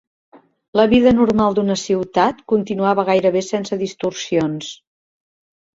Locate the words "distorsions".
3.87-4.77